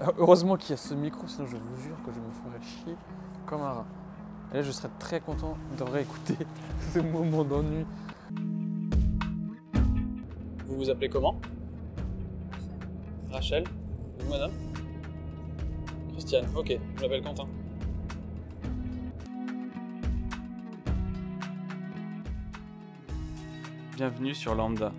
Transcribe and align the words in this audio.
Heureusement 0.00 0.56
qu'il 0.56 0.70
y 0.70 0.72
a 0.74 0.76
ce 0.76 0.94
micro, 0.94 1.26
sinon 1.26 1.48
je 1.48 1.56
vous 1.56 1.76
jure 1.82 1.96
que 2.06 2.12
je 2.12 2.20
me 2.20 2.30
ferais 2.30 2.60
chier 2.62 2.94
comme 3.46 3.62
un 3.62 3.72
rat. 3.72 3.86
Et 4.52 4.56
là, 4.56 4.62
je 4.62 4.70
serais 4.70 4.90
très 5.00 5.20
content 5.20 5.56
de 5.76 5.82
réécouter 5.82 6.36
ce 6.92 7.00
moment 7.00 7.44
d'ennui. 7.44 7.84
Vous 10.66 10.76
vous 10.76 10.88
appelez 10.90 11.08
comment? 11.08 11.40
Rachel? 13.32 13.64
Vous, 14.20 14.30
madame? 14.30 14.52
Christiane, 16.12 16.46
ok. 16.54 16.78
Je 16.96 17.02
m'appelle 17.02 17.22
Quentin. 17.22 17.48
Bienvenue 23.96 24.34
sur 24.34 24.54
Lambda, 24.54 24.92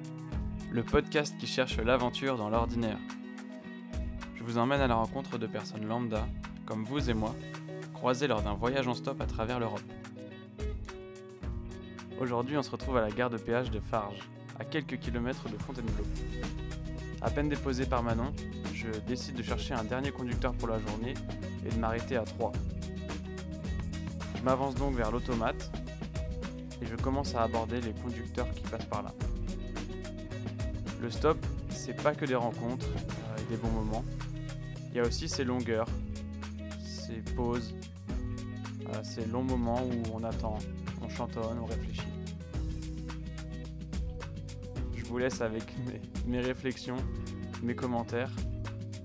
le 0.71 0.83
podcast 0.83 1.37
qui 1.39 1.47
cherche 1.47 1.77
l'aventure 1.77 2.35
dans 2.35 2.49
l'ordinaire. 2.49 2.99
Je 4.39 4.43
vous 4.45 4.57
emmène 4.57 4.79
à 4.79 4.87
la 4.87 4.95
rencontre 4.95 5.37
de 5.37 5.47
personnes 5.47 5.85
lambda, 5.85 6.25
comme 6.65 6.85
vous 6.85 7.09
et 7.09 7.13
moi, 7.13 7.35
croisées 7.93 8.25
lors 8.25 8.41
d'un 8.41 8.53
voyage 8.53 8.87
en 8.87 8.93
stop 8.93 9.19
à 9.19 9.25
travers 9.25 9.59
l'Europe. 9.59 9.83
Aujourd'hui, 12.21 12.55
on 12.57 12.63
se 12.63 12.71
retrouve 12.71 12.95
à 12.95 13.01
la 13.01 13.11
gare 13.11 13.29
de 13.29 13.37
péage 13.37 13.69
de 13.69 13.81
Farges, 13.81 14.29
à 14.57 14.63
quelques 14.63 14.97
kilomètres 14.97 15.49
de 15.49 15.57
Fontainebleau. 15.57 16.05
À 17.21 17.29
peine 17.29 17.49
déposé 17.49 17.85
par 17.85 18.01
Manon, 18.01 18.31
je 18.73 18.87
décide 19.05 19.35
de 19.35 19.43
chercher 19.43 19.73
un 19.73 19.83
dernier 19.83 20.11
conducteur 20.11 20.53
pour 20.53 20.69
la 20.69 20.79
journée 20.79 21.15
et 21.65 21.69
de 21.69 21.77
m'arrêter 21.77 22.15
à 22.15 22.23
3. 22.23 22.53
Je 24.37 24.41
m'avance 24.41 24.75
donc 24.75 24.95
vers 24.95 25.11
l'automate 25.11 25.69
et 26.81 26.85
je 26.85 26.95
commence 26.95 27.35
à 27.35 27.43
aborder 27.43 27.81
les 27.81 27.91
conducteurs 27.91 28.49
qui 28.51 28.61
passent 28.61 28.85
par 28.85 29.03
là. 29.03 29.13
Le 31.01 31.11
stop, 31.11 31.37
c'est 31.69 32.01
pas 32.01 32.15
que 32.15 32.23
des 32.23 32.35
rencontres 32.35 32.87
euh, 32.87 33.41
et 33.41 33.51
des 33.51 33.57
bons 33.57 33.71
moments. 33.71 34.05
Il 34.91 34.97
y 34.97 34.99
a 34.99 35.03
aussi 35.03 35.29
ces 35.29 35.43
longueurs, 35.43 35.87
ces 36.83 37.21
pauses, 37.35 37.75
euh, 38.87 39.03
ces 39.03 39.25
longs 39.25 39.43
moments 39.43 39.83
où 39.83 40.15
on 40.15 40.23
attend, 40.23 40.57
on 41.03 41.09
chantonne, 41.09 41.59
on 41.61 41.65
réfléchit. 41.65 42.07
Je 44.95 45.05
vous 45.05 45.17
laisse 45.19 45.41
avec 45.41 45.63
mes, 46.25 46.39
réflexions, 46.39 46.97
mes 47.61 47.75
commentaires 47.75 48.31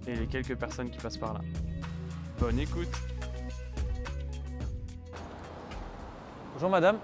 et 0.06 0.14
les 0.14 0.26
quelques 0.26 0.56
personnes 0.56 0.90
qui 0.90 0.98
passent 0.98 1.18
par 1.18 1.34
là. 1.34 1.40
Bonne 2.38 2.58
écoute. 2.58 2.88
Bonjour 6.54 6.70
madame, 6.70 6.98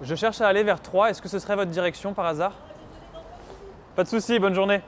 je 0.00 0.14
cherche 0.14 0.40
à 0.40 0.48
aller 0.48 0.62
vers 0.62 0.80
3, 0.80 1.10
est-ce 1.10 1.20
que 1.20 1.28
ce 1.28 1.38
serait 1.38 1.56
votre 1.56 1.70
direction 1.70 2.14
par 2.14 2.24
hasard? 2.24 2.54
Pas 3.94 4.04
de 4.04 4.08
souci, 4.08 4.38
bonne 4.38 4.54
journée 4.54 4.80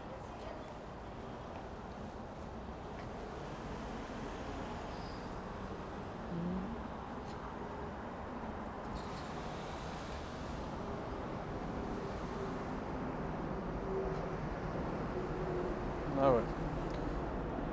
Ah 16.25 16.31
ouais. 16.31 16.43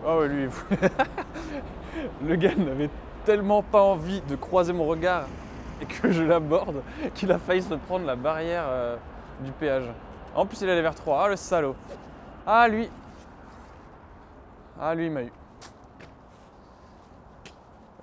Ah 0.04 0.18
ouais, 0.18 0.28
lui, 0.28 0.50
le 2.26 2.36
gars 2.36 2.56
n'avait 2.56 2.90
tellement 3.24 3.62
pas 3.62 3.84
envie 3.84 4.22
de 4.22 4.36
croiser 4.36 4.74
mon 4.74 4.88
regard 4.88 5.26
et 5.80 5.86
que 5.86 6.12
je 6.12 6.24
l'aborde 6.24 6.82
qu'il 7.14 7.32
a 7.32 7.38
failli 7.38 7.62
se 7.62 7.76
prendre 7.76 8.08
la 8.08 8.16
barrière 8.16 8.64
euh, 8.68 8.98
du 9.42 9.52
péage. 9.52 9.88
En 10.34 10.48
plus, 10.48 10.62
il 10.62 10.70
allait 10.70 10.82
vers 10.82 10.96
3. 10.96 11.24
Ah, 11.24 11.28
le 11.28 11.36
salaud. 11.36 11.76
Ah, 12.48 12.68
lui. 12.68 12.90
Ah, 14.82 14.96
lui, 14.96 15.06
il 15.06 15.12
m'a 15.12 15.22
eu. 15.22 15.32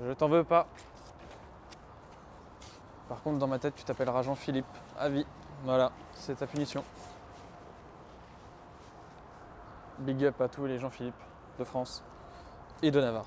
Je 0.06 0.12
t'en 0.12 0.28
veux 0.28 0.44
pas. 0.44 0.68
Par 3.08 3.20
contre, 3.22 3.38
dans 3.38 3.48
ma 3.48 3.58
tête, 3.58 3.74
tu 3.74 3.82
t'appelleras 3.82 4.22
Jean-Philippe. 4.22 4.66
À 4.96 5.08
vie. 5.08 5.26
Voilà, 5.64 5.90
c'est 6.14 6.36
ta 6.36 6.46
punition. 6.46 6.84
Big 9.98 10.24
up 10.24 10.40
à 10.40 10.48
tous 10.48 10.66
les 10.66 10.78
Jean-Philippe 10.78 11.14
de 11.58 11.64
France 11.64 12.02
et 12.82 12.90
de 12.90 13.00
Navarre. 13.00 13.24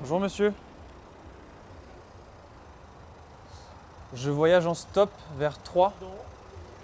Bonjour 0.00 0.20
monsieur. 0.20 0.54
Je 4.14 4.30
voyage 4.30 4.66
en 4.66 4.74
stop 4.74 5.10
vers 5.36 5.60
3. 5.62 5.92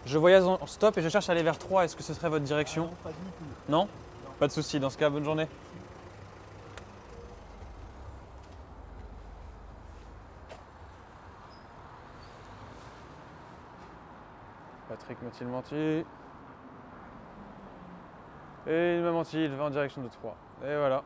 Je 0.05 0.19
voyage 0.19 0.45
en 0.45 0.67
stop 0.67 0.99
et 0.99 1.03
je 1.03 1.09
cherche 1.09 1.29
à 1.29 1.33
aller 1.33 1.43
vers 1.43 1.59
3. 1.59 1.85
Est-ce 1.85 1.97
que 1.97 2.03
ce 2.03 2.13
serait 2.13 2.29
votre 2.29 2.45
direction? 2.45 2.89
Pas 3.03 3.11
du 3.11 3.17
tout. 3.17 3.45
Non? 3.69 3.89
Pas 4.39 4.49
de 4.49 4.53
souci. 4.53 4.79
Dans 4.79 4.91
ce 4.91 4.99
cas, 4.99 5.11
bonne 5.11 5.25
journée. 5.25 5.49
Patrick 14.99 15.23
m'a-t-il 15.23 15.49
menti 15.49 16.05
Et 18.67 18.97
il 18.97 19.03
m'a 19.03 19.13
menti, 19.13 19.45
il 19.45 19.55
va 19.55 19.65
en 19.65 19.71
direction 19.71 20.03
de 20.03 20.09
3. 20.09 20.37
Et 20.65 20.77
voilà. 20.77 21.03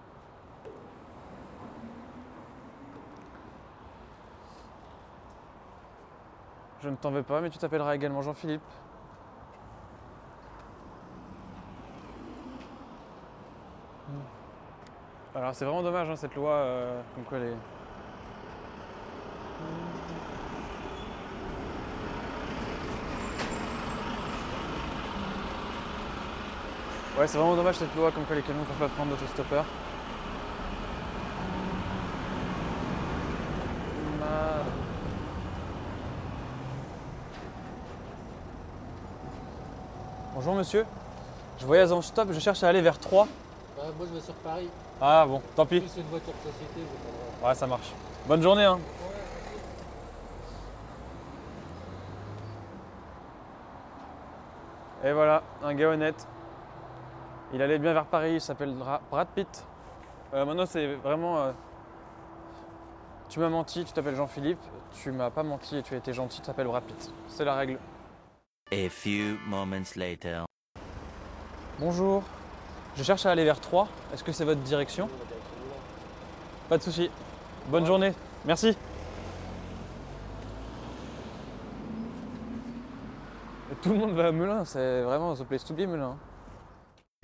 Je 6.81 6.89
ne 6.89 6.97
t'en 6.97 7.11
veux 7.11 7.25
pas, 7.25 7.41
mais 7.41 7.51
tu 7.51 7.59
t'appelleras 7.59 7.95
également 7.95 8.23
Jean-Philippe. 8.23 8.63
Alors 15.35 15.55
c'est 15.55 15.65
vraiment 15.65 15.83
dommage 15.83 16.09
hein, 16.09 16.17
cette 16.17 16.35
loi, 16.35 16.65
comme 17.15 17.25
quoi 17.25 17.39
les... 17.39 17.55
Ouais 27.21 27.27
c'est 27.27 27.37
vraiment 27.37 27.55
dommage 27.55 27.75
cette 27.75 27.95
loi, 27.95 28.11
comme 28.11 28.25
quoi 28.25 28.35
les 28.35 28.41
camions 28.41 28.61
ne 28.61 28.65
peuvent 28.65 28.79
pas 28.79 28.89
prendre 28.89 29.11
d'autostoppeur. 29.11 29.67
Bonjour 40.35 40.55
monsieur, 40.55 40.87
je 41.59 41.67
voyage 41.67 41.93
en 41.93 42.01
stop, 42.01 42.29
je 42.33 42.41
cherche 42.41 42.63
à 42.63 42.69
aller 42.69 42.81
vers 42.81 42.99
3. 42.99 43.27
Bah, 43.77 43.83
moi 43.99 44.07
je 44.09 44.15
vais 44.15 44.25
sur 44.25 44.33
Paris. 44.37 44.71
Ah 44.99 45.27
bon, 45.29 45.43
tant 45.55 45.67
pis. 45.67 45.83
C'est 45.95 46.01
une 46.01 46.07
voiture 46.07 46.33
de 46.33 46.51
société. 46.51 46.81
Ouais, 47.45 47.55
ça 47.55 47.67
marche. 47.67 47.93
Bonne 48.27 48.41
journée, 48.41 48.65
hein. 48.65 48.79
Et 55.05 55.13
voilà, 55.13 55.43
un 55.63 55.75
gars 55.75 55.91
honnête. 55.91 56.27
Il 57.53 57.61
allait 57.63 57.79
bien 57.79 57.93
vers 57.93 58.07
Paris, 58.07 58.35
il 58.35 58.41
s'appellera 58.41 59.01
Brad 59.11 59.29
Pitt. 59.35 59.67
Euh, 60.35 60.45
maintenant, 60.45 60.67
c'est 60.67 60.95
vraiment. 60.95 61.39
euh, 61.39 61.53
tu 63.29 63.41
m'as 63.41 63.49
menti, 63.49 63.85
tu 63.85 63.93
t'appelles 63.93 64.17
Jean-Philippe. 64.17 64.61
Tu 64.93 65.11
m'as 65.13 65.31
pas 65.31 65.43
menti 65.43 65.77
et 65.77 65.83
tu 65.83 65.95
as 65.95 65.99
été 65.99 66.13
gentil, 66.13 66.41
tu 66.41 66.47
t'appelles 66.47 66.67
Brad 66.67 66.83
Pitt. 66.85 67.13
C'est 67.29 67.45
la 67.45 67.55
règle. 67.55 67.79
A 68.73 68.89
few 68.89 69.37
moments 69.49 69.97
later. 69.97 70.45
Bonjour. 71.79 72.23
Je 72.97 73.03
cherche 73.03 73.27
à 73.27 73.31
aller 73.33 73.45
vers 73.45 73.61
3. 73.61 73.89
Est-ce 74.15 74.23
que 74.23 74.33
c'est 74.33 74.45
votre 74.45 74.61
direction? 74.61 75.09
Pas 76.69 76.79
de 76.79 76.83
souci. 76.83 77.11
Bonne 77.69 77.87
journée. 77.87 78.13
Merci. 78.45 78.77
Et 83.73 83.75
tout 83.83 83.91
le 83.91 83.97
monde 83.97 84.13
va 84.13 84.29
à 84.29 84.33
Melun, 84.33 84.65
c'est 84.65 85.03
vraiment 85.03 85.35
The 85.35 85.45
Place 85.45 85.65
to 85.65 85.75
Be 85.75 85.81
Melun. 85.81 86.17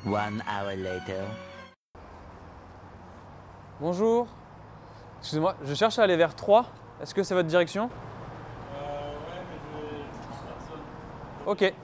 One 0.07 0.41
hour 0.47 0.77
later. 0.77 1.25
Bonjour. 3.81 4.29
Excusez-moi, 5.19 5.57
je 5.65 5.75
cherche 5.75 5.99
à 5.99 6.05
aller 6.05 6.17
vers 6.17 6.37
3. 6.37 6.65
Est-ce 7.03 7.13
que 7.13 7.25
c'est 7.25 7.35
votre 7.35 7.49
direction? 7.49 7.91
Ok. 11.45 11.75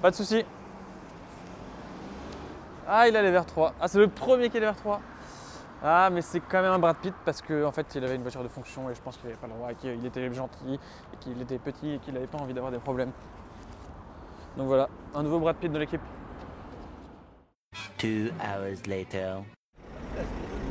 Pas 0.00 0.10
de 0.10 0.16
souci. 0.16 0.42
Ah, 2.88 3.06
il 3.08 3.14
allait 3.14 3.30
vers 3.30 3.44
3. 3.44 3.74
Ah, 3.78 3.86
c'est 3.86 3.98
le 3.98 4.08
premier 4.08 4.48
qui 4.48 4.56
allait 4.56 4.64
vers 4.64 4.76
3. 4.76 5.02
Ah, 5.82 6.08
mais 6.10 6.22
c'est 6.22 6.40
quand 6.40 6.62
même 6.62 6.72
un 6.72 6.78
Brad 6.78 6.96
Pitt 6.96 7.14
parce 7.26 7.42
qu'en 7.42 7.64
en 7.64 7.72
fait, 7.72 7.94
il 7.94 8.02
avait 8.02 8.16
une 8.16 8.22
voiture 8.22 8.42
de 8.42 8.48
fonction 8.48 8.88
et 8.88 8.94
je 8.94 9.02
pense 9.02 9.18
qu'il 9.18 9.28
n'avait 9.28 9.38
pas 9.38 9.48
le 9.48 9.52
droit, 9.52 9.70
et 9.70 9.74
qu'il 9.74 10.06
était 10.06 10.32
gentil, 10.32 10.80
et 11.12 11.16
qu'il 11.20 11.42
était 11.42 11.58
petit 11.58 11.92
et 11.92 11.98
qu'il 11.98 12.14
n'avait 12.14 12.26
pas 12.26 12.38
envie 12.38 12.54
d'avoir 12.54 12.72
des 12.72 12.78
problèmes. 12.78 13.12
Donc 14.56 14.66
voilà, 14.66 14.88
un 15.14 15.22
nouveau 15.22 15.40
Brad 15.40 15.56
Pitt 15.56 15.70
de 15.70 15.78
l'équipe. 15.78 16.00
Two 18.00 18.30
hours 18.40 18.86
later. 18.86 19.44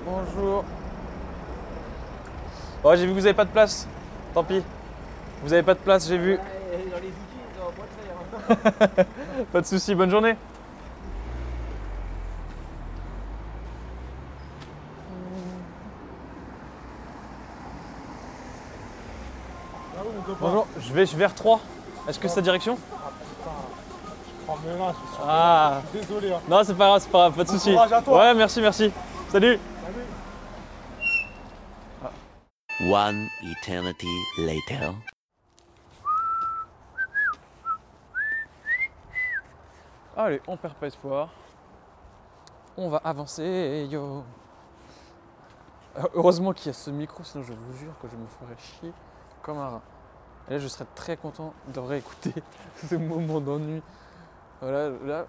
Bonjour. 0.04 0.66
Oh, 2.84 2.96
j'ai 2.96 3.06
vu 3.06 3.10
que 3.10 3.20
vous 3.20 3.26
avez 3.28 3.36
pas 3.36 3.46
de 3.46 3.52
place. 3.52 3.88
Tant 4.34 4.44
pis. 4.44 4.64
Vous 5.44 5.54
avez 5.54 5.62
pas 5.62 5.76
de 5.76 5.80
place, 5.80 6.08
j'ai 6.08 6.18
vu. 6.18 6.40
Pas 9.52 9.62
de 9.62 9.66
soucis, 9.68 9.94
bonne 9.94 10.10
journée. 10.10 10.36
Bonjour, 20.42 20.68
je 20.80 20.94
vais 20.94 21.06
vers 21.06 21.36
3. 21.36 21.60
Est-ce 22.08 22.18
que 22.18 22.28
c'est 22.28 22.36
ta 22.36 22.42
direction? 22.42 22.80
Je 24.64 24.78
mains, 24.78 24.94
je 24.94 25.14
suis 25.14 25.24
Ah 25.28 25.82
Désolé. 25.94 26.34
Hein. 26.34 26.40
Non, 26.48 26.64
c'est 26.64 26.76
pas 26.76 26.88
grave, 26.88 27.02
c'est 27.02 27.12
pas 27.12 27.18
grave, 27.30 27.34
pas 27.38 27.44
de 27.44 27.48
Bon 27.50 27.54
soucis. 27.54 27.72
courage 27.74 27.94
à 27.94 28.02
toi. 28.02 28.18
Ouais, 28.20 28.34
merci, 28.34 28.62
merci. 28.62 28.92
Salut 29.30 29.60
Salut. 29.84 30.06
One 32.92 33.28
eternity 33.44 34.08
later. 34.38 34.94
Allez, 40.16 40.42
on 40.48 40.58
perd 40.58 40.76
pas 40.76 40.88
espoir. 40.88 41.30
On 42.78 42.90
va 42.90 42.98
avancer, 43.04 43.88
yo. 43.90 44.24
Euh, 45.98 46.02
Heureusement 46.14 46.54
qu'il 46.54 46.68
y 46.68 46.70
a 46.70 46.74
ce 46.74 46.90
micro, 46.90 47.24
sinon 47.24 47.44
je 47.44 47.54
vous 47.54 47.78
jure 47.78 47.94
que 48.02 48.08
je 48.08 48.16
me 48.16 48.26
ferais 48.28 48.56
chier 48.58 48.94
comme 49.42 49.58
un 49.58 49.70
rat. 49.70 49.82
Et 50.50 50.54
là, 50.54 50.60
je 50.60 50.68
serais 50.68 50.86
très 50.96 51.18
content 51.18 51.54
de 51.68 51.80
réécouter 51.80 52.34
ce 52.90 52.96
moment 52.96 53.40
d'ennui. 53.42 53.82
Voilà, 54.62 54.90
là, 54.90 55.26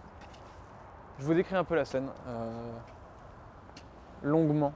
je 1.18 1.24
vous 1.24 1.34
décris 1.34 1.54
un 1.54 1.64
peu 1.64 1.76
la 1.76 1.84
scène. 1.84 2.08
euh, 2.26 2.72
longuement. 4.22 4.72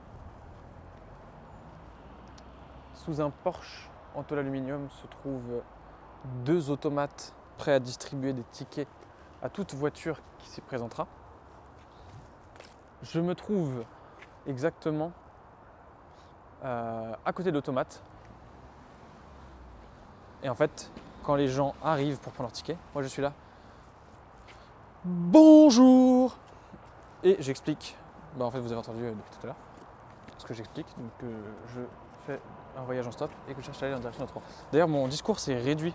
Sous 2.95 3.21
un 3.21 3.31
Porsche 3.31 3.91
en 4.15 4.23
tôle 4.23 4.39
aluminium 4.39 4.89
se 4.91 5.07
trouvent 5.07 5.63
deux 6.45 6.71
automates 6.71 7.35
prêts 7.59 7.75
à 7.75 7.81
distribuer 7.81 8.33
des 8.33 8.45
tickets 8.45 8.89
à 9.43 9.49
toute 9.49 9.75
voiture 9.75 10.19
qui 10.39 10.49
s'y 10.49 10.61
présentera. 10.61 11.07
Je 13.03 13.21
me 13.21 13.35
trouve 13.35 13.85
exactement 14.47 15.13
euh, 16.65 17.15
à 17.25 17.33
côté 17.33 17.51
de 17.51 17.57
l'automate. 17.57 18.03
Et 20.43 20.49
en 20.49 20.55
fait, 20.55 20.91
quand 21.23 21.35
les 21.35 21.49
gens 21.49 21.75
arrivent 21.83 22.19
pour 22.21 22.33
prendre 22.33 22.49
leur 22.49 22.53
ticket, 22.53 22.79
moi 22.95 23.03
je 23.03 23.09
suis 23.09 23.21
là. 23.21 23.33
Bonjour 25.07 26.35
Et 27.23 27.37
j'explique. 27.39 27.95
Bah 28.37 28.47
en 28.47 28.51
fait 28.51 28.59
vous 28.59 28.73
avez 28.73 28.79
entendu 28.79 29.05
euh, 29.05 29.11
depuis 29.11 29.31
tout 29.33 29.39
à 29.43 29.47
l'heure 29.49 29.57
ce 30.39 30.47
que 30.47 30.55
j'explique. 30.55 30.87
Donc 30.97 31.13
euh, 31.25 31.43
je 31.75 31.81
fais 32.27 32.41
un 32.79 32.83
voyage 32.85 33.07
en 33.07 33.13
stop 33.13 33.31
et 33.47 33.53
que 33.53 33.61
je 33.61 33.67
cherche 33.67 33.83
à 33.83 33.87
aller 33.87 33.95
en 33.95 33.99
direction 33.99 34.25
de 34.25 34.31
3. 34.31 34.43
D'ailleurs 34.73 34.89
mon 34.89 35.07
discours 35.07 35.41
s'est 35.41 35.59
réduit 35.59 35.93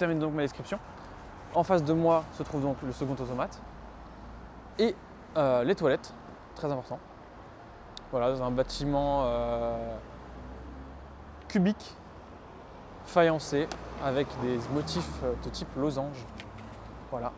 termine 0.00 0.18
donc 0.18 0.32
ma 0.32 0.42
description. 0.42 0.78
En 1.54 1.62
face 1.62 1.84
de 1.84 1.92
moi 1.92 2.24
se 2.32 2.42
trouve 2.42 2.62
donc 2.62 2.78
le 2.82 2.90
second 2.90 3.12
automate 3.12 3.60
et 4.78 4.96
euh, 5.36 5.62
les 5.62 5.74
toilettes, 5.74 6.14
très 6.54 6.72
important. 6.72 6.98
Voilà, 8.10 8.30
dans 8.30 8.42
un 8.42 8.50
bâtiment 8.50 9.24
euh, 9.24 9.96
cubique, 11.48 11.94
faïencé, 13.04 13.68
avec 14.02 14.26
des 14.40 14.58
motifs 14.72 15.22
euh, 15.22 15.34
de 15.44 15.50
type 15.50 15.68
losange. 15.76 16.24
Voilà. 17.10 17.32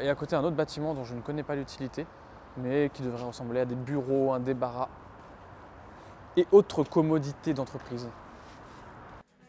Et 0.00 0.08
à 0.08 0.14
côté 0.14 0.36
un 0.36 0.44
autre 0.44 0.54
bâtiment 0.54 0.94
dont 0.94 1.02
je 1.02 1.12
ne 1.12 1.20
connais 1.20 1.42
pas 1.42 1.56
l'utilité, 1.56 2.06
mais 2.56 2.88
qui 2.94 3.02
devrait 3.02 3.24
ressembler 3.24 3.58
à 3.58 3.64
des 3.64 3.74
bureaux, 3.74 4.32
un 4.32 4.38
débarras 4.38 4.88
et 6.36 6.46
autres 6.52 6.84
commodités 6.84 7.52
d'entreprise. 7.52 8.08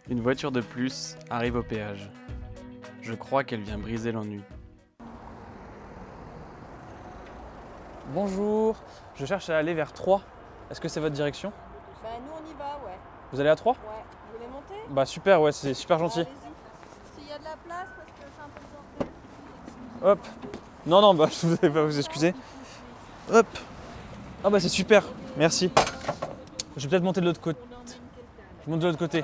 Une 0.10 0.22
voiture 0.22 0.54
de 0.54 0.62
plus 0.62 1.18
arrive 1.30 1.58
au 1.58 1.64
péage. 1.64 2.10
Je 3.02 3.14
crois 3.14 3.44
qu'elle 3.44 3.62
vient 3.62 3.78
briser 3.78 4.14
l'ennui. 4.14 4.42
Bonjour, 8.14 8.78
je 9.16 9.26
cherche 9.26 9.50
à 9.50 9.58
aller 9.58 9.74
vers 9.74 9.92
3. 9.92 10.22
Est-ce 10.72 10.80
que 10.80 10.88
c'est 10.88 11.02
votre 11.02 11.14
direction? 11.14 11.52
Bah 12.02 12.10
nous 12.26 12.32
on 12.32 12.50
y 12.50 12.54
va, 12.58 12.80
ouais. 12.86 12.98
Vous 13.34 13.42
allez 13.42 13.50
à 13.50 13.56
3 13.58 13.74
Ouais. 13.74 13.80
Vous 13.80 14.38
voulez 14.38 14.50
monter? 14.50 14.76
Bah 14.90 15.06
super, 15.06 15.42
ouais, 15.42 15.52
c'est 15.52 15.74
super 15.74 16.00
gentil. 16.00 16.22
Allez-y. 16.22 17.20
S'il 17.20 17.30
y 17.30 17.34
a 17.34 17.40
de 17.40 17.44
la 17.44 17.58
place, 17.66 17.88
parce 17.98 18.08
que 18.08 18.26
c'est 18.34 18.42
un 18.42 18.48
peu 18.48 19.06
bordel. 20.02 20.20
Hop. 20.20 20.20
Non, 20.86 21.02
non, 21.02 21.14
bah 21.16 21.28
je 21.42 21.48
vous 21.48 21.56
vais 21.56 21.70
pas 21.70 21.84
vous 21.84 21.98
excuser. 21.98 22.34
Hop. 23.30 23.48
Ah 24.42 24.50
bah 24.50 24.62
c'est 24.62 24.70
super, 24.70 25.04
merci. 25.36 25.70
Je 26.78 26.84
vais 26.84 26.92
peut-être 26.92 27.04
monter 27.04 27.20
de 27.20 27.26
l'autre 27.26 27.42
côté. 27.42 27.60
Je 28.66 28.72
monte 28.72 28.80
de 28.80 28.88
l'autre 28.88 29.00
côté. 29.00 29.22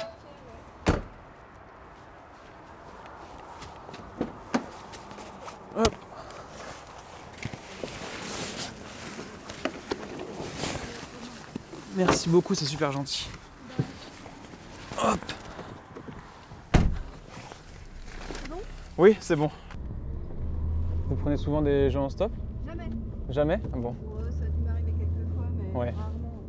Hop. 5.76 5.94
Merci 12.24 12.32
beaucoup, 12.32 12.56
c'est 12.56 12.64
super 12.64 12.90
gentil. 12.90 13.28
Hop. 14.98 15.20
Oui, 18.98 19.18
c'est 19.20 19.36
bon. 19.36 19.52
Vous 21.10 21.18
prenez 21.18 21.36
souvent 21.36 21.62
des 21.62 21.92
gens 21.92 22.06
en 22.06 22.10
stop? 22.10 22.32
Jamais. 22.66 22.90
Jamais? 23.28 23.62
Ah 23.74 23.78
Bon. 23.78 23.90
Ouais, 23.90 24.32
ça 24.32 24.46
a 24.46 24.48
dû 24.48 24.62
m'arriver 24.62 24.94
quelques 24.98 25.34
fois, 25.36 25.48
mais 25.52 25.78
Ouais. 25.78 25.90
rarement. 25.92 26.42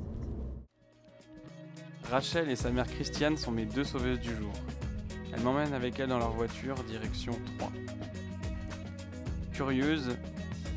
Rachel 2.08 2.50
et 2.50 2.54
sa 2.54 2.70
mère 2.70 2.86
Christiane 2.86 3.36
sont 3.36 3.50
mes 3.50 3.66
deux 3.66 3.82
sauveuses 3.82 4.20
du 4.20 4.32
jour. 4.32 4.52
Elles 5.32 5.42
m'emmènent 5.42 5.74
avec 5.74 5.98
elles 5.98 6.08
dans 6.10 6.20
leur 6.20 6.30
voiture, 6.30 6.76
direction 6.84 7.32
3. 7.58 7.72
Curieuse, 9.52 10.16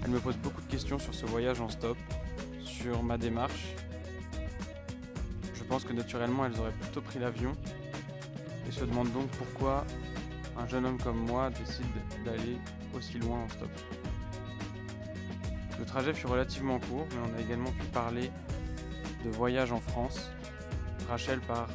elles 0.04 0.10
me 0.10 0.20
posent 0.20 0.38
beaucoup 0.38 0.62
de 0.62 0.72
questions 0.72 0.98
sur 0.98 1.14
ce 1.14 1.28
voyage 1.28 1.62
en 1.62 1.70
stop, 1.70 1.98
sur 2.64 3.04
ma 3.04 3.20
démarche. 3.20 3.76
Je 5.68 5.74
pense 5.74 5.84
que 5.84 5.92
naturellement 5.92 6.46
elles 6.46 6.58
auraient 6.62 6.72
plutôt 6.72 7.02
pris 7.02 7.20
l'avion 7.20 7.52
et 8.66 8.72
se 8.72 8.86
demandent 8.86 9.12
donc 9.12 9.28
pourquoi 9.32 9.86
un 10.58 10.66
jeune 10.66 10.86
homme 10.86 10.98
comme 10.98 11.18
moi 11.18 11.50
décide 11.50 11.86
d'aller 12.24 12.58
aussi 12.96 13.20
loin 13.20 13.40
en 13.44 13.50
stop. 13.50 13.70
Le 15.78 15.84
trajet 15.84 16.14
fut 16.14 16.28
relativement 16.28 16.80
court, 16.80 17.06
mais 17.12 17.30
on 17.30 17.38
a 17.38 17.42
également 17.42 17.72
pu 17.72 17.84
parler 17.88 18.32
de 19.26 19.30
voyage 19.30 19.74
en 19.74 19.82
France, 19.82 20.32
Rachel 21.10 21.42
part 21.42 21.68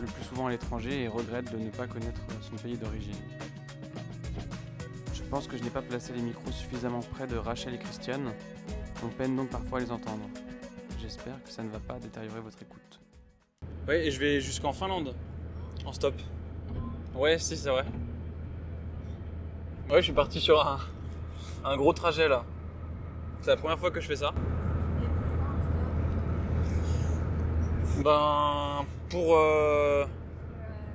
le 0.00 0.06
plus 0.06 0.24
souvent 0.24 0.46
à 0.46 0.50
l'étranger 0.50 1.02
et 1.02 1.08
regrette 1.08 1.52
de 1.52 1.58
ne 1.58 1.68
pas 1.68 1.86
connaître 1.86 2.22
son 2.40 2.56
pays 2.56 2.78
d'origine. 2.78 3.20
Je 5.12 5.22
pense 5.24 5.46
que 5.46 5.58
je 5.58 5.62
n'ai 5.62 5.70
pas 5.70 5.82
placé 5.82 6.14
les 6.14 6.22
micros 6.22 6.52
suffisamment 6.52 7.00
près 7.00 7.26
de 7.26 7.36
Rachel 7.36 7.74
et 7.74 7.78
Christiane. 7.78 8.32
On 9.04 9.08
peine 9.08 9.36
donc 9.36 9.50
parfois 9.50 9.78
à 9.78 9.82
les 9.82 9.90
entendre. 9.90 10.26
J'espère 10.98 11.42
que 11.44 11.50
ça 11.50 11.62
ne 11.62 11.68
va 11.68 11.80
pas 11.80 11.98
détériorer 11.98 12.40
votre 12.40 12.62
écoute. 12.62 12.85
Ouais, 13.88 14.06
et 14.06 14.10
je 14.10 14.18
vais 14.18 14.40
jusqu'en 14.40 14.72
Finlande, 14.72 15.14
en 15.84 15.92
stop. 15.92 16.14
Ouais, 17.14 17.38
si, 17.38 17.56
c'est 17.56 17.70
vrai. 17.70 17.84
Ouais, 19.88 19.98
je 19.98 20.02
suis 20.02 20.12
parti 20.12 20.40
sur 20.40 20.60
un, 21.64 21.76
gros 21.76 21.92
trajet 21.92 22.28
là. 22.28 22.44
C'est 23.40 23.50
la 23.50 23.56
première 23.56 23.78
fois 23.78 23.92
que 23.92 24.00
je 24.00 24.08
fais 24.08 24.16
ça. 24.16 24.34
Ben, 28.02 28.84
pour, 29.08 29.36
euh, 29.36 30.04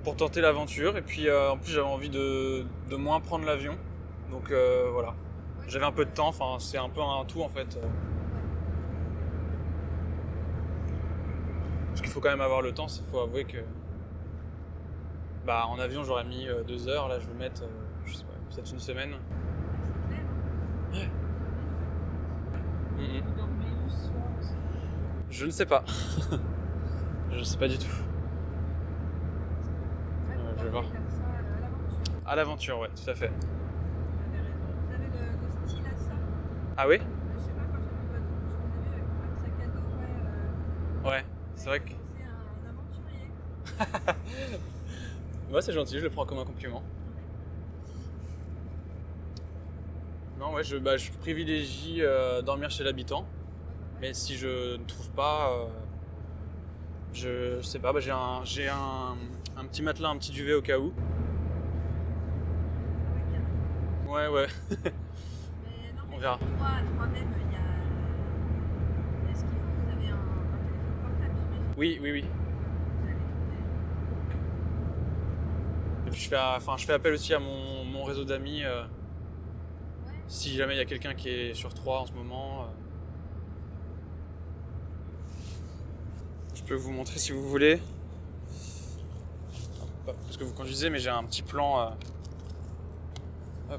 pour 0.03 0.17
tenter 0.17 0.41
l'aventure. 0.41 0.97
Et 0.97 1.01
puis 1.01 1.29
euh, 1.29 1.51
en 1.51 1.57
plus, 1.57 1.71
j'avais 1.71 1.87
envie 1.87 2.09
de, 2.09 2.65
de 2.89 2.95
moins 2.97 3.21
prendre 3.21 3.45
l'avion. 3.45 3.77
Donc 4.31 4.51
euh, 4.51 4.89
voilà. 4.91 5.15
J'avais 5.69 5.85
un 5.85 5.93
peu 5.93 6.03
de 6.03 6.11
temps, 6.11 6.27
enfin, 6.27 6.57
c'est 6.59 6.77
un 6.77 6.89
peu 6.89 6.99
un 7.01 7.23
tout 7.23 7.41
en 7.41 7.49
fait. 7.49 7.79
faut 12.11 12.19
quand 12.19 12.29
même 12.29 12.41
avoir 12.41 12.61
le 12.61 12.73
temps, 12.73 12.87
il 12.87 13.09
faut 13.09 13.19
avouer 13.19 13.45
que 13.45 13.57
bah, 15.45 15.65
en 15.67 15.79
avion 15.79 16.03
j'aurais 16.03 16.25
mis 16.25 16.47
euh, 16.47 16.63
deux 16.63 16.87
heures, 16.87 17.07
là 17.07 17.19
je 17.19 17.27
vais 17.27 17.33
mettre, 17.33 17.63
euh, 17.63 17.67
je 18.05 18.13
sais 18.13 18.23
pas, 18.23 18.33
peut-être 18.53 18.71
une 18.71 18.79
semaine. 18.79 19.15
Je 25.29 25.45
ne 25.45 25.51
sais 25.51 25.65
pas. 25.65 25.83
je 27.31 27.39
ne 27.39 27.43
sais 27.43 27.57
pas 27.57 27.67
du 27.67 27.77
tout. 27.77 27.87
Je 30.57 30.63
vais 30.63 30.69
voir. 30.69 30.83
À 32.25 32.35
l'aventure, 32.35 32.77
ouais, 32.79 32.89
tout 32.89 33.09
à 33.09 33.15
fait. 33.15 33.31
Ah 36.77 36.87
oui? 36.87 36.99
Ouais. 41.03 41.23
C'est 41.61 41.69
vrai 41.69 41.79
que. 41.79 41.89
C'est 41.89 42.23
un 42.23 42.69
aventurier. 42.69 44.15
Ouais, 45.51 45.61
c'est 45.61 45.73
gentil, 45.73 45.99
je 45.99 46.03
le 46.05 46.09
prends 46.09 46.25
comme 46.25 46.39
un 46.39 46.45
compliment. 46.45 46.81
Non, 50.39 50.53
ouais, 50.53 50.63
je, 50.63 50.77
bah, 50.77 50.97
je 50.97 51.11
privilégie 51.11 51.97
euh, 52.01 52.41
dormir 52.41 52.71
chez 52.71 52.83
l'habitant. 52.83 53.25
Mais 54.01 54.13
si 54.13 54.37
je 54.37 54.77
ne 54.77 54.85
trouve 54.85 55.11
pas, 55.11 55.51
euh, 55.51 55.65
je, 57.13 57.57
je 57.61 57.65
sais 57.65 57.79
pas, 57.79 57.93
bah, 57.93 57.99
j'ai 57.99 58.11
un, 58.11 58.43
j'ai 58.43 58.67
un, 58.69 59.15
un 59.57 59.65
petit 59.65 59.81
matelas, 59.83 60.09
un 60.09 60.17
petit 60.17 60.31
duvet 60.31 60.53
au 60.53 60.61
cas 60.61 60.79
où. 60.79 60.93
Ouais, 64.07 64.27
ouais. 64.27 64.47
Mais 65.63 65.93
non, 65.95 66.03
mais 66.09 66.15
On 66.15 66.19
verra 66.19 66.39
il 66.41 67.51
y 67.51 67.55
a. 67.55 67.59
Est-ce 69.31 69.41
qu'il 69.41 69.49
faut 69.49 69.67
que 69.67 69.81
vous 69.83 69.89
avez 69.91 70.09
un, 70.09 70.15
un 70.15 70.59
téléphone 70.63 70.97
portable, 71.01 71.33
j'imagine 71.37 71.59
Oui, 71.77 71.99
oui, 72.01 72.11
oui. 72.11 72.25
Et 76.07 76.11
puis 76.11 76.21
je 76.21 76.29
fais, 76.29 76.37
fais 76.85 76.93
appel 76.93 77.13
aussi 77.13 77.33
à 77.33 77.39
mon, 77.39 78.03
réseau 78.03 78.23
d'amis. 78.25 78.63
euh, 78.63 78.83
si 80.27 80.53
jamais 80.55 80.75
il 80.75 80.77
y 80.77 80.81
a 80.81 80.85
quelqu'un 80.85 81.13
qui 81.13 81.29
est 81.29 81.53
sur 81.53 81.73
3 81.73 81.99
en 81.99 82.05
ce 82.05 82.13
moment. 82.13 82.63
euh. 82.63 82.65
Je 86.55 86.63
peux 86.63 86.75
vous 86.75 86.91
montrer 86.91 87.19
si 87.19 87.31
vous 87.31 87.47
voulez. 87.47 87.79
Parce 90.05 90.37
que 90.37 90.43
vous 90.43 90.53
conduisez, 90.53 90.89
mais 90.89 90.99
j'ai 90.99 91.09
un 91.09 91.23
petit 91.23 91.43
plan. 91.43 91.93
euh. 93.71 93.77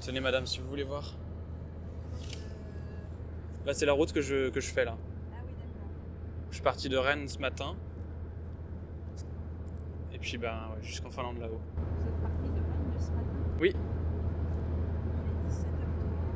Tenez 0.00 0.20
madame 0.20 0.46
si 0.46 0.60
vous 0.60 0.68
voulez 0.68 0.84
voir. 0.84 1.14
Là 3.66 3.74
c'est 3.74 3.86
la 3.86 3.92
route 3.92 4.12
que 4.12 4.20
je 4.20 4.50
fais 4.60 4.84
là. 4.84 4.96
Ah 5.32 5.36
oui, 5.44 5.52
d'accord. 5.52 5.88
Je 6.47 6.47
suis 6.58 6.64
parti 6.64 6.88
de 6.88 6.96
Rennes 6.96 7.28
ce 7.28 7.38
matin. 7.38 7.76
Et 10.12 10.18
puis 10.18 10.38
ben 10.38 10.70
ouais, 10.74 10.82
jusqu'en 10.82 11.08
Finlande 11.08 11.38
là-haut. 11.38 11.60
Vous 11.76 12.08
êtes 12.08 12.20
parti 12.20 12.50
de 12.50 12.56
Rennes 12.56 12.98
ce 12.98 13.10
matin 13.12 13.28
Oui. 13.60 13.72
Il 13.72 15.30
est 15.30 15.52
17h30, 15.52 15.84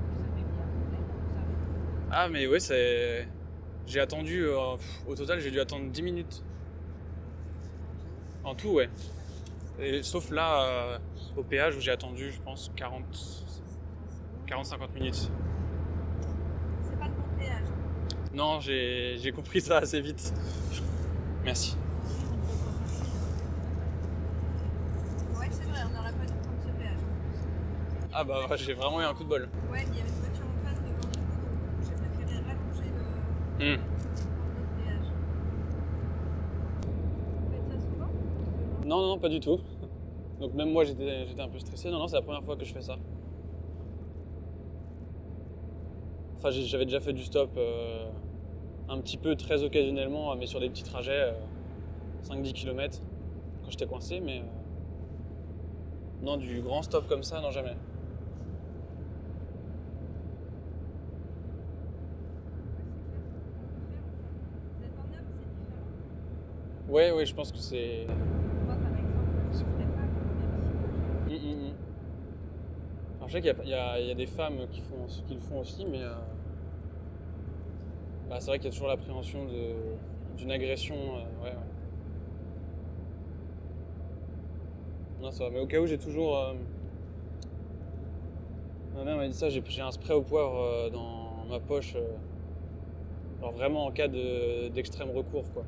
vous 0.06 0.20
avez 0.20 0.30
mis 0.30 0.42
à 0.42 0.44
peu 0.44 0.54
près, 0.54 0.64
vous 0.76 1.34
avez. 1.34 2.06
Ah 2.12 2.28
mais 2.28 2.46
ouais 2.46 2.60
c'est. 2.60 3.26
J'ai 3.88 3.98
attendu. 3.98 4.44
euh, 4.44 4.76
pff, 4.76 5.02
au 5.08 5.16
total 5.16 5.40
j'ai 5.40 5.50
dû 5.50 5.58
attendre 5.58 5.90
10 5.90 6.02
minutes. 6.02 6.44
En 8.44 8.54
tout 8.54 8.68
ouais. 8.68 8.90
Et, 9.80 10.04
sauf 10.04 10.30
là 10.30 10.62
euh, 10.62 10.98
au 11.36 11.42
péage 11.42 11.74
où 11.74 11.80
j'ai 11.80 11.90
attendu 11.90 12.30
je 12.30 12.40
pense 12.40 12.70
40. 12.76 13.02
40-50 14.46 14.92
minutes. 14.94 15.32
C'est 16.84 16.96
pas 16.96 17.06
le 17.08 17.14
bon 17.14 17.36
péage. 17.36 17.64
Non 18.34 18.60
j'ai 18.60 19.18
j'ai 19.18 19.30
compris 19.30 19.60
ça 19.60 19.78
assez 19.78 20.00
vite. 20.00 20.32
Merci. 21.44 21.76
Ouais, 25.38 25.48
c'est 25.50 25.64
vrai, 25.64 25.80
on 25.84 25.90
n'aurait 25.96 26.12
pas 26.12 26.24
dû 26.24 26.32
prendre 26.38 26.62
ce 26.64 26.68
péage. 26.68 26.98
Ah 28.12 28.24
bah 28.24 28.46
ouais, 28.48 28.56
j'ai 28.56 28.72
vraiment 28.74 29.00
eu 29.00 29.04
un 29.04 29.12
coup 29.12 29.24
de 29.24 29.28
bol. 29.28 29.48
Ouais, 29.70 29.84
il 29.86 29.98
y 29.98 30.00
avait 30.00 30.08
une 30.08 30.14
voiture 30.14 30.46
en 30.46 30.66
face 30.66 30.78
devant 30.80 30.94
nous, 30.94 31.12
donc 31.12 31.82
j'ai 31.86 31.94
préféré 31.94 32.38
rallonger 32.46 32.90
le, 33.58 33.72
le 33.72 33.76
péage. 34.78 35.08
Vous 37.40 37.50
faites 37.52 37.66
ça 37.70 37.78
souvent? 37.86 38.10
Non, 38.86 39.00
non, 39.00 39.06
non, 39.08 39.18
pas 39.18 39.28
du 39.28 39.40
tout. 39.40 39.60
Donc 40.40 40.54
même 40.54 40.72
moi 40.72 40.84
j'étais 40.84 41.26
j'étais 41.26 41.42
un 41.42 41.48
peu 41.48 41.58
stressé. 41.58 41.90
Non, 41.90 41.98
non, 41.98 42.08
c'est 42.08 42.16
la 42.16 42.22
première 42.22 42.42
fois 42.42 42.56
que 42.56 42.64
je 42.64 42.72
fais 42.72 42.82
ça. 42.82 42.96
Enfin, 46.44 46.50
j'avais 46.50 46.86
déjà 46.86 46.98
fait 46.98 47.12
du 47.12 47.22
stop 47.22 47.50
euh, 47.56 48.04
un 48.88 48.98
petit 49.00 49.16
peu, 49.16 49.36
très 49.36 49.62
occasionnellement, 49.62 50.34
mais 50.34 50.46
sur 50.46 50.58
des 50.58 50.68
petits 50.70 50.82
trajets, 50.82 51.12
euh, 51.30 51.32
5-10 52.24 52.52
km, 52.52 53.00
quand 53.62 53.70
j'étais 53.70 53.86
coincé, 53.86 54.18
mais... 54.18 54.40
euh, 54.40 54.42
Non, 56.22 56.36
du 56.38 56.60
grand 56.62 56.82
stop 56.82 57.06
comme 57.06 57.22
ça, 57.22 57.40
non, 57.40 57.50
jamais. 57.50 57.76
Ouais, 66.88 67.10
ouais, 67.12 67.24
je 67.24 67.34
pense 67.34 67.52
que 67.52 67.58
c'est... 67.58 68.06
Moi, 68.66 68.74
par 68.74 68.92
exemple, 68.92 69.14
je. 71.28 71.72
Alors, 73.16 73.28
je 73.28 73.32
sais 73.32 73.40
qu'il 73.40 73.68
y 73.68 73.74
a- 73.74 74.14
des 74.14 74.26
femmes 74.26 74.66
qui, 74.70 74.80
font, 74.80 75.06
qui 75.26 75.34
le 75.34 75.40
font 75.40 75.60
aussi, 75.60 75.86
mais... 75.86 76.02
euh, 76.02 76.12
bah, 78.32 78.40
c'est 78.40 78.46
vrai 78.46 78.58
qu'il 78.58 78.64
y 78.64 78.68
a 78.68 78.72
toujours 78.72 78.88
l'appréhension 78.88 79.46
d'une 80.38 80.50
agression. 80.50 80.94
euh, 80.94 81.44
ouais, 81.44 81.50
ouais. 81.50 81.56
Non, 85.20 85.30
ça 85.30 85.44
va. 85.44 85.50
Mais 85.50 85.60
au 85.60 85.66
cas 85.66 85.78
où, 85.80 85.86
j'ai 85.86 85.98
toujours. 85.98 86.38
euh, 86.38 86.54
Ma 88.94 89.04
mère 89.04 89.16
m'a 89.18 89.28
dit 89.28 89.34
ça, 89.34 89.50
j'ai 89.50 89.82
un 89.82 89.90
spray 89.90 90.14
au 90.14 90.22
poivre 90.22 90.58
euh, 90.62 90.88
dans 90.88 91.44
ma 91.50 91.60
poche. 91.60 91.94
Alors 93.38 93.52
vraiment 93.52 93.84
en 93.84 93.90
cas 93.90 94.08
de- 94.08 94.68
d'extrême 94.68 95.10
recours, 95.10 95.44
quoi. 95.52 95.64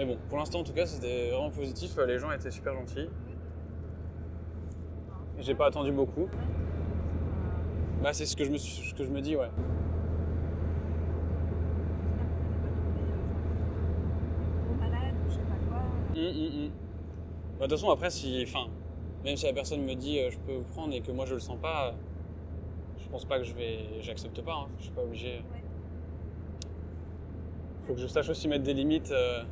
Mais 0.00 0.06
bon, 0.06 0.16
pour 0.30 0.38
l'instant 0.38 0.60
en 0.60 0.64
tout 0.64 0.72
cas, 0.72 0.86
c'était 0.86 1.28
vraiment 1.28 1.50
positif. 1.50 1.94
Les 2.06 2.18
gens 2.18 2.32
étaient 2.32 2.50
super 2.50 2.72
gentils. 2.74 3.10
J'ai 5.40 5.54
pas 5.54 5.66
attendu 5.66 5.92
beaucoup. 5.92 6.26
Bah, 8.02 8.14
c'est 8.14 8.24
ce 8.24 8.34
que 8.34 8.44
je 8.44 8.50
me, 8.50 8.56
suis- 8.56 8.88
ce 8.88 8.94
que 8.94 9.04
je 9.04 9.10
me 9.10 9.20
dis, 9.20 9.36
ouais. 9.36 9.50
Hum, 16.14 16.26
hum, 16.26 16.64
hum. 16.64 16.70
Bah, 17.58 17.66
de 17.66 17.70
toute 17.70 17.78
façon, 17.78 17.90
après, 17.90 18.08
si, 18.10 18.42
enfin, 18.46 18.68
même 19.24 19.36
si 19.36 19.44
la 19.46 19.52
personne 19.52 19.82
me 19.84 19.94
dit 19.94 20.18
euh, 20.18 20.30
je 20.30 20.38
peux 20.38 20.52
vous 20.54 20.64
prendre 20.64 20.94
et 20.94 21.00
que 21.02 21.12
moi 21.12 21.26
je 21.26 21.34
le 21.34 21.40
sens 21.40 21.58
pas, 21.60 21.88
euh, 21.88 21.92
je 23.02 23.08
pense 23.08 23.24
pas 23.26 23.38
que 23.38 23.44
je 23.44 23.54
vais, 23.54 24.00
j'accepte 24.00 24.40
pas. 24.42 24.54
hein. 24.54 24.66
Je 24.78 24.84
suis 24.84 24.92
pas 24.92 25.02
obligé. 25.02 25.28
Ouais. 25.52 25.62
Faut 27.86 27.94
que 27.94 28.00
je 28.00 28.06
sache 28.06 28.28
aussi 28.30 28.48
mettre 28.48 28.64
des 28.64 28.74
limites. 28.74 29.10
euh, 29.12 29.42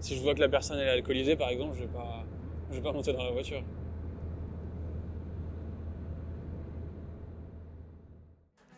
si 0.00 0.16
je 0.16 0.22
vois 0.22 0.34
que 0.34 0.40
la 0.40 0.48
personne 0.48 0.78
elle 0.78 0.88
est 0.88 0.90
alcoolisée, 0.90 1.36
par 1.36 1.48
exemple, 1.50 1.74
je 1.76 1.82
vais 1.82 1.88
pas, 1.88 2.24
je 2.70 2.76
vais 2.76 2.82
pas 2.82 2.92
monter 2.92 3.12
dans 3.12 3.24
la 3.24 3.32
voiture. 3.32 3.62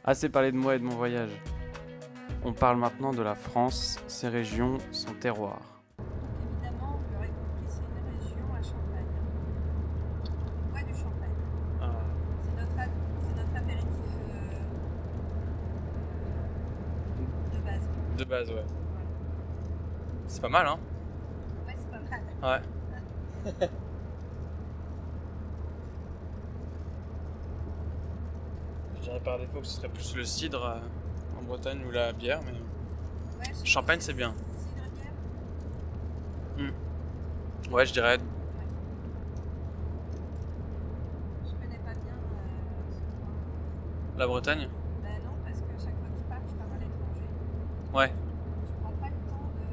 Assez 0.04 0.28
parlé 0.28 0.50
de 0.50 0.56
moi 0.56 0.74
et 0.74 0.78
de 0.78 0.84
mon 0.84 0.96
voyage. 0.96 1.30
On 2.44 2.52
parle 2.52 2.76
maintenant 2.78 3.12
de 3.12 3.22
la 3.22 3.34
France, 3.36 4.00
ses 4.08 4.28
régions, 4.28 4.78
son 4.90 5.12
terroir. 5.14 5.60
Évidemment, 6.00 6.98
vous 6.98 7.14
l'aurez 7.14 7.28
compris, 7.28 7.68
c'est 7.68 7.82
une 7.82 8.18
région 8.18 8.46
à 8.52 8.62
Champagne. 8.62 9.06
Ouais, 10.74 10.82
du 10.84 10.94
Champagne. 10.98 11.36
C'est 12.42 12.54
notre, 12.60 12.78
a- 12.80 12.92
c'est 13.20 13.36
notre 13.36 13.56
apéritif 13.56 14.12
euh, 14.28 14.58
euh, 17.20 17.56
de 17.56 17.64
base. 17.64 17.88
De 18.18 18.24
base, 18.24 18.50
ouais. 18.50 18.64
C'est 20.26 20.42
pas 20.42 20.48
mal, 20.48 20.66
hein 20.66 20.78
Ouais, 21.68 21.74
c'est 21.76 21.90
pas 21.90 22.00
mal. 22.00 22.20
Ouais. 22.42 22.60
Je 28.96 29.00
dirais 29.02 29.20
par 29.20 29.38
défaut 29.38 29.60
que 29.60 29.66
ce 29.66 29.76
serait 29.76 29.88
plus 29.88 30.14
le 30.16 30.24
cidre 30.24 30.64
euh, 30.64 31.38
en 31.38 31.42
Bretagne 31.42 31.84
ou 31.86 31.90
la 31.90 32.12
bière, 32.12 32.40
mais 32.44 32.52
Ouais, 32.52 33.54
Champagne, 33.64 33.98
c'est 34.00 34.12
bien. 34.12 34.34
Cidre 34.34 34.84
bière 34.94 36.72
ouais, 37.72 37.86
je 37.86 37.92
dirais. 37.92 38.18
Je 41.44 41.50
connais 41.54 41.78
pas 41.78 41.94
bien 41.94 42.14
euh, 42.14 42.92
ce. 44.14 44.18
La 44.18 44.26
Bretagne? 44.26 44.68
Ben 45.02 45.08
non, 45.24 45.32
parce 45.44 45.58
que 45.60 45.72
chaque 45.78 45.96
fois 45.98 46.08
que 46.08 46.18
je 46.18 46.24
pars, 46.24 46.38
je 46.48 46.54
pars 46.54 46.66
à 46.72 46.78
l'étranger. 46.78 47.26
Ouais. 47.94 48.12
Je 48.64 48.72
prends 48.82 48.92
pas 48.92 49.08
le 49.08 49.16
temps 49.28 49.50
de. 49.56 49.66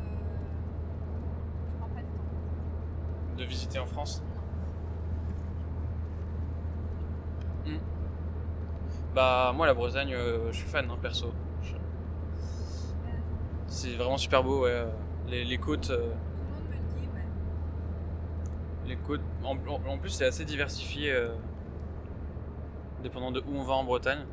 Je 1.68 1.78
prends 1.78 1.90
pas 1.90 2.00
le 2.02 2.08
temps. 2.08 2.30
De 3.40 3.46
visiter 3.46 3.80
en 3.80 3.88
France 3.88 4.22
Non. 7.66 7.80
Bah, 9.16 9.52
moi, 9.56 9.66
la 9.66 9.74
Bretagne, 9.74 10.14
euh, 10.14 10.52
je 10.52 10.58
suis 10.58 10.68
fan, 10.68 10.90
hein, 10.90 10.98
perso. 11.02 11.28
Euh, 11.28 11.32
C'est 13.68 13.96
vraiment 13.96 14.18
super 14.18 14.44
beau, 14.44 14.64
ouais. 14.64 14.86
Les, 15.28 15.44
les 15.44 15.58
côtes. 15.58 15.90
euh, 15.92 16.12
les 18.86 18.96
côtes. 18.98 19.22
En, 19.44 19.56
en- 19.88 19.98
plus, 19.98 20.10
c'est 20.10 20.26
assez 20.26 20.46
diversifié, 20.46 21.12
euh, 21.12 21.30
dépendant 23.04 23.32
de 23.32 23.40
où 23.42 23.56
on 23.56 23.64
va 23.64 23.74
en 23.74 23.84
Bretagne. 23.84 24.26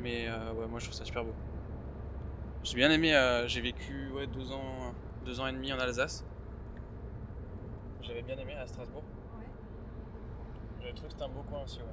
Mais 0.00 0.26
euh, 0.28 0.52
ouais, 0.54 0.66
moi, 0.66 0.78
je 0.80 0.86
trouve 0.86 0.96
ça 0.96 1.04
super 1.04 1.24
beau. 1.24 1.34
J'ai 2.64 2.76
bien 2.76 2.90
aimé. 2.90 3.14
euh, 3.14 3.46
J'ai 3.48 3.60
vécu 3.60 4.10
ouais, 4.14 4.26
deux 4.26 4.52
ans, 4.52 4.94
deux 5.24 5.40
ans 5.40 5.46
et 5.46 5.52
demi 5.52 5.72
en 5.72 5.78
Alsace. 5.78 6.24
J'avais 8.02 8.22
bien 8.22 8.36
aimé 8.36 8.54
à 8.60 8.66
Strasbourg. 8.66 9.02
ouais. 9.38 9.46
Le 10.88 10.92
truc, 10.94 11.10
c'est 11.16 11.22
un 11.22 11.28
beau 11.28 11.42
coin 11.42 11.62
aussi, 11.64 11.78
ouais. 11.78 11.84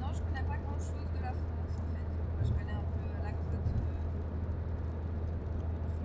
Non, 0.00 0.06
je 0.12 0.20
connais 0.22 0.42
pas 0.42 0.56
grand 0.56 0.78
chose 0.78 1.10
de 1.14 1.22
la 1.22 1.30
France 1.32 1.76
en 1.76 1.86
fait. 1.92 2.06
Moi, 2.34 2.42
je 2.44 2.50
connais 2.52 2.72
un 2.72 2.80
peu 2.80 3.22
la 3.22 3.30
côte. 3.32 3.38
euh, 3.52 4.00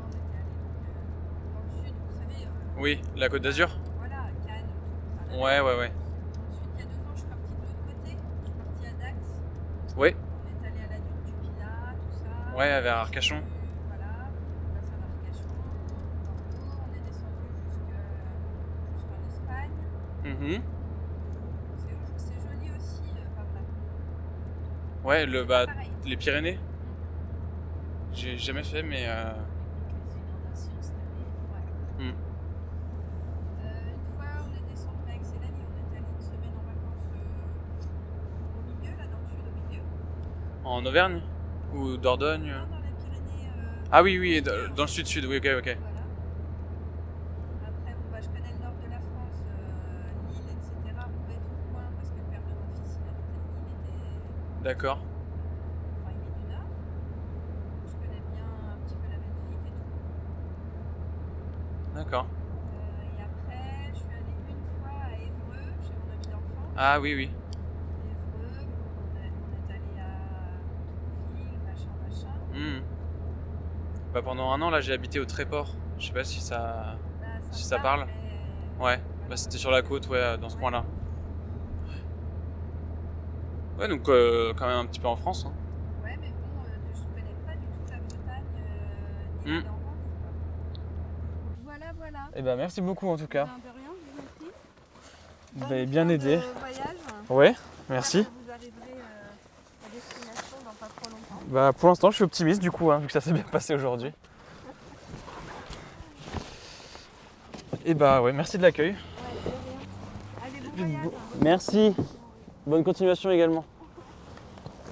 on 0.03 0.09
était 0.09 0.37
allé 0.37 0.51
euh, 0.51 1.53
dans 1.53 1.61
le 1.63 1.69
sud, 1.85 1.95
vous 1.95 2.15
savez. 2.19 2.45
euh, 2.45 2.79
Oui, 2.81 3.01
la 3.15 3.29
Côte 3.29 3.41
d'Azur 3.43 3.69
Voilà, 3.97 4.23
Cannes. 4.45 4.67
tout. 5.29 5.35
Ouais, 5.37 5.59
ouais, 5.61 5.77
ouais. 5.77 5.91
Ensuite, 6.49 6.69
il 6.75 6.79
y 6.79 6.83
a 6.83 6.85
deux 6.85 6.99
ans, 6.99 7.13
je 7.15 7.19
suis 7.19 7.27
partie 7.29 7.53
de 7.55 7.61
l'autre 7.61 7.83
côté. 7.87 8.11
Je 8.11 8.49
suis 8.51 8.57
partie 8.59 8.85
à 8.87 8.93
Dax. 8.99 9.17
Ouais, 9.97 10.15
On 10.15 10.63
est 10.63 10.67
allé 10.67 10.79
à 10.79 10.89
la 10.91 10.99
dune 10.99 11.23
du 11.25 11.31
Pilat, 11.31 11.95
tout 11.95 12.13
ça. 12.19 12.57
Ouais, 12.57 12.81
vers 12.81 12.97
Arcachon. 12.97 13.41
Voilà, 13.87 14.09
on 14.27 14.73
passe 14.75 14.89
à 14.91 14.95
Arcachon. 14.99 15.55
Bordeaux, 16.25 16.75
on 16.83 16.91
est 16.95 17.03
descendu 17.07 17.47
jusque- 17.63 17.95
jusqu'en 18.95 19.21
Espagne. 19.31 19.75
Mhm. 20.41 20.61
C'est 22.17 22.33
joli 22.41 22.71
aussi, 22.77 23.01
euh, 23.15 23.35
par 23.35 23.45
là. 23.45 23.61
Ouais, 25.03 25.25
le, 25.25 25.43
bah, 25.45 25.65
les 26.05 26.17
Pyrénées 26.17 26.59
J'ai 28.13 28.37
jamais 28.37 28.63
fait, 28.63 28.83
mais. 28.83 29.05
euh. 29.07 29.31
Hmm. 31.99 32.03
Euh, 32.09 32.13
une 33.93 34.15
fois, 34.15 34.25
on 34.43 34.49
est 34.57 34.65
descendu 34.71 35.03
avec 35.07 35.23
Célanie, 35.23 35.63
on 35.67 35.73
est 35.77 35.97
allé 35.97 36.05
une 36.09 36.21
semaine 36.21 36.55
en 36.57 36.63
vacances 36.65 37.07
euh, 37.13 38.57
au 38.57 38.61
milieu, 38.81 38.97
là, 38.97 39.05
dans 39.05 39.19
le 39.21 39.27
sud, 39.29 39.45
au 39.47 39.51
milieu. 39.69 39.83
En 40.65 40.85
Auvergne? 40.85 41.21
Ou 41.75 41.97
Dordogne? 41.97 42.47
Non, 42.49 42.67
dans 42.69 42.81
les 42.81 42.91
Pyrénées. 42.97 43.47
euh, 43.47 43.89
Ah 43.91 44.01
oui, 44.03 44.17
oui, 44.19 44.41
dans 44.41 44.73
dans 44.75 44.83
le 44.83 44.87
sud-sud, 44.87 45.25
oui, 45.25 45.37
ok, 45.37 45.47
ok. 45.59 45.69
Après, 47.63 47.93
bon, 47.93 48.07
bah, 48.11 48.19
je 48.21 48.27
connais 48.27 48.51
le 48.51 48.59
nord 48.63 48.73
de 48.83 48.89
la 48.89 48.97
France, 48.99 49.39
euh, 49.45 49.53
Lille, 50.31 50.49
etc. 50.51 51.05
Roubaix, 51.05 51.39
tout 51.45 51.55
le 51.55 51.73
coin, 51.73 51.85
parce 51.97 52.09
que 52.09 52.17
le 52.17 52.23
père 52.31 52.41
de 52.41 52.53
mon 52.57 52.67
fils, 52.75 52.91
il 52.97 53.05
habitait 53.07 53.41
Lille, 53.45 53.77
était. 53.77 54.50
D'accord. 54.63 54.99
Enfin, 56.03 56.11
il 56.13 56.21
est 56.21 56.45
du 56.45 56.53
nord. 56.53 56.67
Je 57.87 57.93
connais 57.93 58.21
bien 58.33 58.45
un 58.71 58.77
petit 58.85 58.95
peu 58.95 59.07
la 59.09 59.17
Belgique 59.17 59.65
et 59.65 59.71
tout. 61.93 61.95
D'accord. 61.95 62.25
Euh, 62.27 63.03
et 63.03 63.21
après, 63.23 63.91
je 63.93 63.97
suis 63.99 64.07
allée 64.07 64.37
une 64.49 64.63
fois 64.81 64.91
à 65.03 65.13
Évreux, 65.13 65.71
chez 65.81 65.93
mon 65.95 66.13
ami 66.13 66.25
d'enfance. 66.27 66.73
Ah 66.77 66.99
oui, 66.99 67.15
oui. 67.15 67.23
Évreux, 67.23 68.49
on, 68.53 69.17
est- 69.19 69.31
on 69.41 69.71
est 69.71 69.73
allé 69.73 69.99
à 69.99 71.35
Ville, 71.35 71.59
machin, 71.65 71.91
machin. 72.07 72.33
Hmm. 72.53 72.81
Bah, 74.13 74.21
pendant 74.21 74.51
un 74.51 74.61
an, 74.61 74.69
là, 74.69 74.79
j'ai 74.81 74.93
habité 74.93 75.19
au 75.19 75.25
Tréport. 75.25 75.75
Je 75.97 76.07
sais 76.07 76.13
pas 76.13 76.23
si 76.23 76.39
ça. 76.39 76.97
Bah, 77.19 77.27
Si 77.51 77.63
me 77.63 77.69
ça 77.69 77.79
parle. 77.79 78.05
mais- 78.05 78.85
Ouais, 78.85 78.99
bah, 79.29 79.37
c'était 79.37 79.57
sur 79.57 79.71
la 79.71 79.81
côte, 79.81 80.07
ouais, 80.09 80.37
dans 80.37 80.49
ce 80.49 80.57
coin-là. 80.57 80.83
Ouais, 83.81 83.87
donc 83.87 84.07
euh, 84.09 84.53
quand 84.55 84.67
même 84.67 84.77
un 84.77 84.85
petit 84.85 84.99
peu 84.99 85.07
en 85.07 85.15
France. 85.15 85.45
Hein. 85.47 85.51
Ouais, 86.03 86.15
mais 86.21 86.27
bon, 86.27 86.33
euh, 86.63 86.67
je 86.93 86.99
connais 87.15 87.33
pas 87.47 87.53
du 87.53 87.65
tout 87.65 87.89
la 87.89 87.97
Bretagne 87.97 88.43
euh, 88.59 89.45
ni 89.45 89.51
Hmm. 89.51 89.55
la 89.55 89.61
Normandie. 89.63 89.87
Voilà, 91.65 91.85
voilà. 91.97 92.19
Eh 92.35 92.41
ben, 92.43 92.55
merci 92.57 92.79
beaucoup 92.81 93.09
en 93.09 93.17
tout 93.17 93.25
cas. 93.27 93.45
Ben, 93.45 93.57
de 93.57 93.69
rien, 93.75 93.89
je 94.39 94.45
vous 95.55 95.59
Bonne 95.61 95.69
m'avez 95.69 95.85
bien 95.87 96.07
aidé. 96.09 96.39
voyage. 96.59 96.95
Ouais, 97.29 97.55
merci. 97.89 98.21
Vous 98.45 98.51
arriverez 98.51 98.99
euh, 98.99 99.85
à 99.85 99.89
destination 99.93 100.57
dans 100.63 100.73
pas 100.73 100.87
trop 100.95 101.09
longtemps. 101.09 101.41
Bah, 101.47 101.73
pour 101.75 101.89
l'instant, 101.89 102.11
je 102.11 102.15
suis 102.17 102.23
optimiste 102.23 102.61
du 102.61 102.69
coup, 102.71 102.91
hein, 102.91 102.99
vu 102.99 103.07
que 103.07 103.13
ça 103.13 103.21
s'est 103.21 103.33
bien 103.33 103.41
passé 103.43 103.73
aujourd'hui. 103.73 104.11
Et 107.85 107.95
bah, 107.95 108.21
ouais, 108.21 108.31
merci 108.31 108.59
de 108.59 108.61
l'accueil. 108.61 108.91
Ouais, 108.91 108.95
de 109.43 109.49
rien. 109.49 109.57
Allez, 110.45 110.59
bon 110.69 110.75
voyage. 110.99 111.11
Merci. 111.41 111.95
Bonne 112.67 112.83
continuation 112.83 113.31
également. 113.31 113.65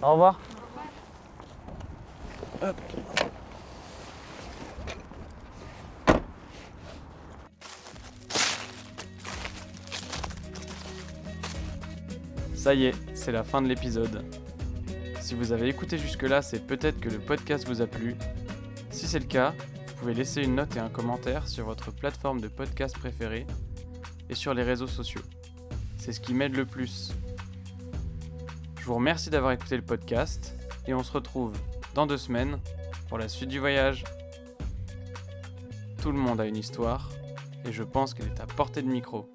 Au 0.01 0.13
revoir. 0.13 0.39
Ça 12.55 12.73
y 12.73 12.85
est, 12.85 12.93
c'est 13.13 13.31
la 13.31 13.43
fin 13.43 13.61
de 13.61 13.67
l'épisode. 13.67 14.23
Si 15.21 15.33
vous 15.33 15.51
avez 15.51 15.67
écouté 15.67 15.97
jusque-là, 15.97 16.41
c'est 16.41 16.65
peut-être 16.65 16.99
que 16.99 17.09
le 17.09 17.19
podcast 17.19 17.67
vous 17.67 17.81
a 17.81 17.87
plu. 17.87 18.15
Si 18.91 19.07
c'est 19.07 19.19
le 19.19 19.25
cas, 19.25 19.53
vous 19.87 19.95
pouvez 20.01 20.13
laisser 20.13 20.43
une 20.43 20.55
note 20.55 20.75
et 20.75 20.79
un 20.79 20.89
commentaire 20.89 21.47
sur 21.47 21.65
votre 21.65 21.91
plateforme 21.91 22.41
de 22.41 22.47
podcast 22.47 22.97
préférée 22.97 23.45
et 24.29 24.35
sur 24.35 24.53
les 24.53 24.63
réseaux 24.63 24.87
sociaux. 24.87 25.21
C'est 25.97 26.13
ce 26.13 26.19
qui 26.19 26.33
m'aide 26.33 26.55
le 26.55 26.65
plus. 26.65 27.13
Vous 28.89 28.95
remercie 28.95 29.29
d'avoir 29.29 29.51
écouté 29.51 29.75
le 29.75 29.83
podcast 29.83 30.55
et 30.87 30.95
on 30.95 31.03
se 31.03 31.11
retrouve 31.11 31.53
dans 31.93 32.07
deux 32.07 32.17
semaines 32.17 32.57
pour 33.07 33.19
la 33.19 33.29
suite 33.29 33.49
du 33.49 33.59
voyage. 33.59 34.03
Tout 36.01 36.11
le 36.11 36.17
monde 36.17 36.41
a 36.41 36.47
une 36.47 36.57
histoire 36.57 37.11
et 37.65 37.71
je 37.71 37.83
pense 37.83 38.15
qu'elle 38.15 38.25
est 38.25 38.39
à 38.39 38.47
portée 38.47 38.81
de 38.81 38.87
micro. 38.87 39.29